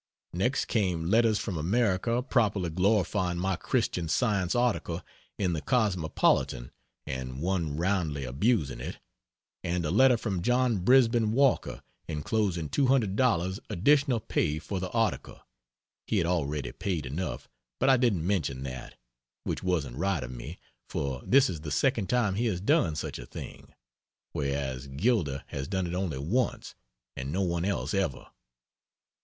Next 0.33 0.65
came 0.65 1.11
letters 1.11 1.37
from 1.37 1.59
America 1.59 2.23
properly 2.23 2.71
glorifying 2.71 3.37
my 3.37 3.55
Christian 3.55 4.07
Science 4.07 4.55
article 4.55 5.03
in 5.37 5.53
the 5.53 5.61
Cosmopolitan 5.61 6.71
(and 7.05 7.39
one 7.39 7.77
roundly 7.77 8.23
abusing 8.23 8.79
it,) 8.79 8.97
and 9.63 9.85
a 9.85 9.91
letter 9.91 10.17
from 10.17 10.41
John 10.41 10.79
Brisben 10.79 11.33
Walker 11.33 11.83
enclosing 12.07 12.69
$200 12.69 13.59
additional 13.69 14.19
pay 14.19 14.57
for 14.57 14.79
the 14.79 14.89
article 14.89 15.39
(he 16.07 16.17
had 16.17 16.25
already 16.25 16.71
paid 16.71 17.05
enough, 17.05 17.47
but 17.79 17.87
I 17.87 17.97
didn't 17.97 18.25
mention 18.25 18.63
that 18.63 18.95
which 19.43 19.61
wasn't 19.61 19.97
right 19.97 20.23
of 20.23 20.31
me, 20.31 20.57
for 20.89 21.21
this 21.23 21.47
is 21.47 21.61
the 21.61 21.69
second 21.69 22.07
time 22.07 22.33
he 22.33 22.47
has 22.47 22.59
done 22.59 22.95
such 22.95 23.19
a 23.19 23.27
thing, 23.27 23.75
whereas 24.31 24.87
Gilder 24.87 25.43
has 25.49 25.67
done 25.67 25.85
it 25.85 25.93
only 25.93 26.17
once 26.17 26.73
and 27.15 27.31
no 27.31 27.43
one 27.43 27.63
else 27.65 27.93
ever.) 27.93 28.25